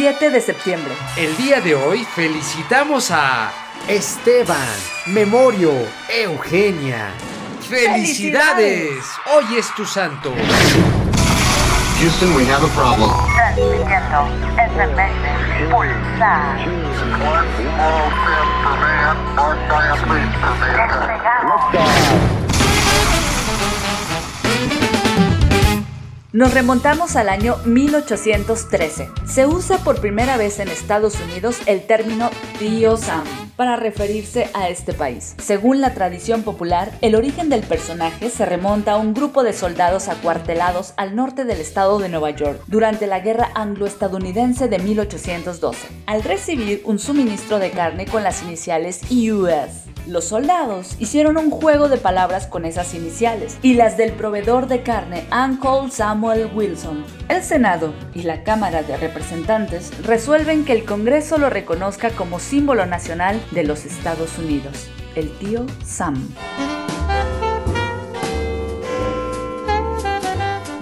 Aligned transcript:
7 0.00 0.30
de 0.30 0.40
septiembre. 0.40 0.94
El 1.14 1.36
día 1.36 1.60
de 1.60 1.74
hoy 1.74 2.06
felicitamos 2.06 3.10
a 3.10 3.52
Esteban, 3.86 4.56
Memorio, 5.04 5.74
Eugenia. 6.08 7.10
¡Felicidades! 7.68 8.94
Hoy 9.30 9.58
es 9.58 9.74
tu 9.74 9.84
santo. 9.84 10.32
Houston, 12.00 12.34
we 12.34 12.46
have 12.46 12.64
a 12.64 12.68
problem. 12.68 13.10
Transmitiendo 13.34 14.26
SMS 14.56 15.68
Pulsar. 15.70 16.56
Nos 26.32 26.54
remontamos 26.54 27.16
al 27.16 27.28
año 27.28 27.56
1813. 27.64 29.10
Se 29.26 29.46
usa 29.46 29.78
por 29.78 30.00
primera 30.00 30.36
vez 30.36 30.60
en 30.60 30.68
Estados 30.68 31.18
Unidos 31.18 31.58
el 31.66 31.84
término 31.88 32.30
tío 32.60 32.96
Sam 32.96 33.24
para 33.56 33.74
referirse 33.74 34.48
a 34.54 34.68
este 34.68 34.92
país. 34.92 35.34
Según 35.38 35.80
la 35.80 35.92
tradición 35.92 36.44
popular, 36.44 36.96
el 37.00 37.16
origen 37.16 37.48
del 37.48 37.62
personaje 37.62 38.30
se 38.30 38.46
remonta 38.46 38.92
a 38.92 38.96
un 38.98 39.12
grupo 39.12 39.42
de 39.42 39.52
soldados 39.52 40.06
acuartelados 40.06 40.94
al 40.96 41.16
norte 41.16 41.44
del 41.44 41.60
estado 41.60 41.98
de 41.98 42.08
Nueva 42.08 42.30
York 42.30 42.62
durante 42.68 43.08
la 43.08 43.18
guerra 43.18 43.50
anglo-estadounidense 43.56 44.68
de 44.68 44.78
1812, 44.78 45.88
al 46.06 46.22
recibir 46.22 46.82
un 46.84 47.00
suministro 47.00 47.58
de 47.58 47.72
carne 47.72 48.06
con 48.06 48.22
las 48.22 48.44
iniciales 48.44 49.00
US. 49.10 49.89
Los 50.06 50.24
soldados 50.24 50.96
hicieron 50.98 51.36
un 51.36 51.50
juego 51.50 51.88
de 51.88 51.98
palabras 51.98 52.46
con 52.46 52.64
esas 52.64 52.94
iniciales 52.94 53.58
y 53.62 53.74
las 53.74 53.96
del 53.96 54.12
proveedor 54.12 54.66
de 54.66 54.82
carne 54.82 55.24
Uncle 55.30 55.90
Samuel 55.90 56.50
Wilson. 56.54 57.04
El 57.28 57.42
Senado 57.42 57.92
y 58.14 58.22
la 58.22 58.42
Cámara 58.42 58.82
de 58.82 58.96
Representantes 58.96 59.92
resuelven 60.02 60.64
que 60.64 60.72
el 60.72 60.84
Congreso 60.84 61.38
lo 61.38 61.50
reconozca 61.50 62.10
como 62.10 62.40
símbolo 62.40 62.86
nacional 62.86 63.40
de 63.50 63.64
los 63.64 63.84
Estados 63.84 64.38
Unidos, 64.38 64.88
el 65.14 65.30
tío 65.38 65.66
Sam. 65.84 66.28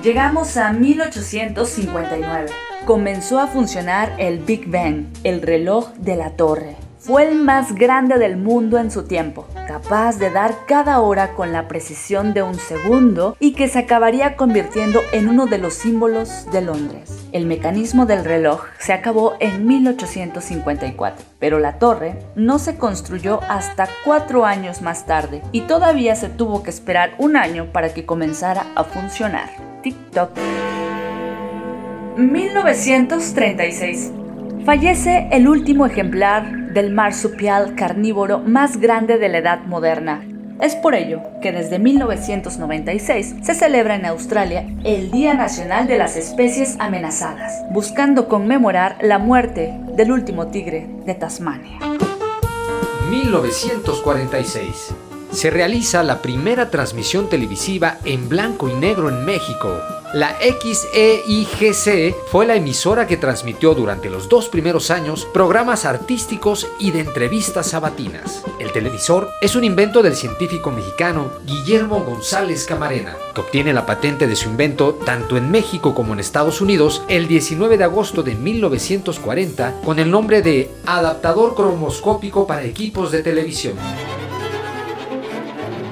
Llegamos 0.03 0.56
a 0.56 0.72
1859. 0.72 2.47
Comenzó 2.86 3.41
a 3.41 3.48
funcionar 3.48 4.14
el 4.19 4.38
Big 4.38 4.70
Bang, 4.70 5.06
el 5.25 5.42
reloj 5.42 5.92
de 5.94 6.16
la 6.16 6.30
torre. 6.30 6.88
Fue 7.09 7.27
el 7.27 7.37
más 7.37 7.75
grande 7.75 8.19
del 8.19 8.37
mundo 8.37 8.77
en 8.77 8.91
su 8.91 9.05
tiempo, 9.05 9.47
capaz 9.67 10.19
de 10.19 10.28
dar 10.28 10.67
cada 10.67 11.01
hora 11.01 11.33
con 11.33 11.53
la 11.55 11.67
precisión 11.67 12.34
de 12.34 12.42
un 12.42 12.56
segundo 12.56 13.34
y 13.41 13.55
que 13.55 13.67
se 13.69 13.78
acabaría 13.78 14.37
convirtiendo 14.37 15.00
en 15.12 15.31
uno 15.31 15.47
de 15.47 15.56
los 15.56 15.73
símbolos 15.73 16.45
de 16.53 16.61
Londres. 16.61 17.27
El 17.33 17.47
mecanismo 17.47 18.05
del 18.05 18.27
reloj 18.27 18.65
se 18.78 18.92
acabó 18.92 19.37
en 19.41 19.67
1854, 19.67 21.25
pero 21.39 21.59
la 21.59 21.78
torre 21.78 22.19
no 22.37 22.59
se 22.59 22.77
construyó 22.77 23.41
hasta 23.48 23.89
cuatro 24.05 24.45
años 24.45 24.83
más 24.83 25.06
tarde 25.06 25.41
y 25.50 25.62
todavía 25.62 26.15
se 26.15 26.28
tuvo 26.28 26.62
que 26.62 26.69
esperar 26.69 27.12
un 27.17 27.39
año 27.39 27.72
para 27.72 27.95
que 27.95 28.05
comenzara 28.05 28.67
a 28.75 28.84
funcionar. 28.84 29.48
TikTok. 29.83 30.33
1936. 32.19 34.12
Fallece 34.67 35.28
el 35.33 35.48
último 35.48 35.87
ejemplar 35.87 36.58
del 36.72 36.92
marsupial 36.92 37.74
carnívoro 37.74 38.38
más 38.38 38.78
grande 38.78 39.19
de 39.19 39.28
la 39.28 39.38
edad 39.38 39.61
moderna. 39.66 40.24
Es 40.61 40.75
por 40.75 40.94
ello 40.94 41.22
que 41.41 41.52
desde 41.52 41.78
1996 41.78 43.36
se 43.42 43.55
celebra 43.55 43.94
en 43.94 44.06
Australia 44.06 44.66
el 44.83 45.12
Día 45.12 45.34
Nacional 45.34 45.86
de 45.86 45.98
las 45.98 46.16
Especies 46.16 46.77
Amenazadas, 46.80 47.64
buscando 47.70 48.27
conmemorar 48.28 48.97
la 49.00 49.19
muerte 49.19 49.78
del 49.94 50.10
último 50.10 50.48
tigre 50.48 50.88
de 51.06 51.14
Tasmania. 51.14 51.78
1946. 53.08 54.94
Se 55.30 55.50
realiza 55.50 56.03
la 56.03 56.20
primera 56.20 56.70
transmisión 56.70 57.28
televisiva 57.28 57.98
en 58.04 58.28
blanco 58.28 58.69
y 58.69 58.75
negro 58.75 59.09
en 59.09 59.25
México. 59.25 59.97
La 60.14 60.38
XEIGC 60.41 62.14
fue 62.30 62.46
la 62.46 62.54
emisora 62.54 63.06
que 63.06 63.19
transmitió 63.19 63.74
durante 63.74 64.08
los 64.08 64.30
dos 64.30 64.48
primeros 64.48 64.91
años 64.91 65.26
programas 65.34 65.84
artísticos 65.84 66.66
y 66.78 66.92
de 66.92 67.00
entrevistas 67.00 67.66
sabatinas. 67.66 68.42
El 68.58 68.72
televisor 68.72 69.28
es 69.42 69.54
un 69.54 69.64
invento 69.64 70.02
del 70.02 70.16
científico 70.16 70.70
mexicano 70.70 71.30
Guillermo 71.44 72.00
González 72.04 72.64
Camarena, 72.64 73.19
que 73.34 73.42
obtiene 73.42 73.74
la 73.74 73.84
patente 73.84 74.26
de 74.26 74.34
su 74.34 74.48
invento 74.48 74.94
tanto 74.94 75.36
en 75.36 75.50
México 75.50 75.94
como 75.94 76.14
en 76.14 76.20
Estados 76.20 76.62
Unidos 76.62 77.02
el 77.08 77.28
19 77.28 77.76
de 77.76 77.84
agosto 77.84 78.22
de 78.22 78.34
1940 78.34 79.82
con 79.84 79.98
el 79.98 80.10
nombre 80.10 80.40
de 80.40 80.70
adaptador 80.86 81.54
cromoscópico 81.54 82.46
para 82.46 82.64
equipos 82.64 83.12
de 83.12 83.22
televisión. 83.22 83.75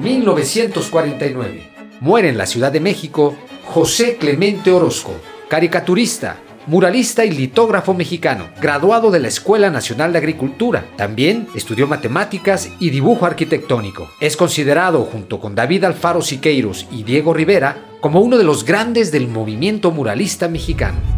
1949. 0.01 1.73
Muere 2.01 2.29
en 2.29 2.39
la 2.39 2.47
Ciudad 2.47 2.73
de 2.73 2.81
México 2.81 3.37
José 3.77 4.17
Clemente 4.17 4.73
Orozco, 4.73 5.13
caricaturista, 5.51 6.39
muralista 6.67 7.27
y 7.27 7.31
litógrafo 7.31 7.93
mexicano, 7.93 8.49
graduado 8.59 9.11
de 9.11 9.21
la 9.21 9.29
Escuela 9.29 9.69
Nacional 9.69 10.13
de 10.13 10.19
Agricultura. 10.19 10.87
También 10.97 11.47
estudió 11.55 11.87
matemáticas 11.87 12.71
y 12.81 12.89
dibujo 12.89 13.27
arquitectónico. 13.27 14.09
Es 14.19 14.35
considerado, 14.35 15.03
junto 15.03 15.41
con 15.41 15.55
David 15.55 15.85
Alfaro 15.85 16.23
Siqueiros 16.23 16.87
y 16.91 17.03
Diego 17.03 17.35
Rivera, 17.35 17.77
como 18.01 18.23
uno 18.23 18.39
de 18.39 18.45
los 18.45 18.65
grandes 18.65 19.13
del 19.13 19.29
movimiento 19.29 19.91
muralista 19.91 20.49
mexicano. 20.49 21.16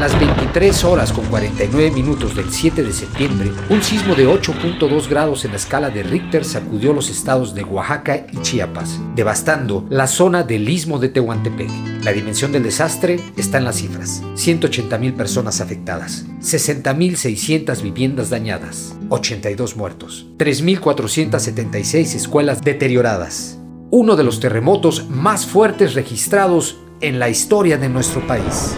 Las 0.00 0.18
23 0.18 0.84
horas 0.84 1.12
con 1.12 1.24
49 1.26 1.90
minutos 1.90 2.36
del 2.36 2.50
7 2.50 2.84
de 2.84 2.92
septiembre, 2.92 3.50
un 3.68 3.82
sismo 3.82 4.14
de 4.14 4.28
8.2 4.28 5.08
grados 5.08 5.44
en 5.44 5.50
la 5.50 5.56
escala 5.56 5.90
de 5.90 6.04
Richter 6.04 6.44
sacudió 6.44 6.92
los 6.92 7.10
estados 7.10 7.54
de 7.54 7.64
Oaxaca 7.64 8.26
y 8.30 8.40
Chiapas, 8.42 9.00
devastando 9.16 9.86
la 9.90 10.06
zona 10.06 10.44
del 10.44 10.68
istmo 10.68 10.98
de 11.00 11.08
Tehuantepec. 11.08 11.70
La 12.04 12.12
dimensión 12.12 12.52
del 12.52 12.62
desastre 12.62 13.18
está 13.36 13.58
en 13.58 13.64
las 13.64 13.76
cifras. 13.76 14.22
180.000 14.34 15.16
personas 15.16 15.60
afectadas, 15.60 16.26
60.600 16.40 17.82
viviendas 17.82 18.30
dañadas, 18.30 18.96
82 19.08 19.76
muertos, 19.76 20.26
3.476 20.38 22.14
escuelas 22.14 22.62
deterioradas. 22.62 23.58
Uno 23.90 24.14
de 24.14 24.24
los 24.24 24.38
terremotos 24.38 25.08
más 25.08 25.46
fuertes 25.46 25.94
registrados 25.94 26.76
en 27.00 27.18
la 27.18 27.28
historia 27.28 27.78
de 27.78 27.88
nuestro 27.88 28.24
país. 28.26 28.76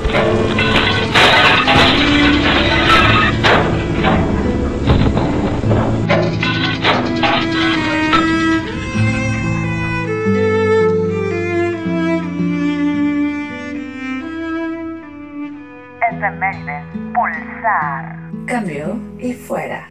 SMS 16.20 16.84
Pulsar. 17.14 18.30
Cambio 18.46 19.00
y 19.18 19.32
fuera. 19.32 19.88